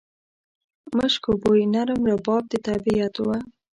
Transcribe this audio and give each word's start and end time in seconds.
مشکو 0.97 1.31
بوی، 1.41 1.61
نرم 1.73 2.01
رباب 2.11 2.43
د 2.49 2.53
طبیعت 2.67 3.15
و 3.19 3.27